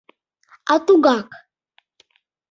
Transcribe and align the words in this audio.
—А 0.73 0.75
тугак. 0.85 1.29